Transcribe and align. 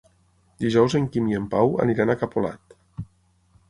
Dijous 0.65 0.95
en 1.01 1.05
Quim 1.17 1.29
i 1.33 1.39
en 1.41 1.47
Pau 1.53 1.77
aniran 1.87 2.15
a 2.15 2.17
Capolat. 2.25 2.79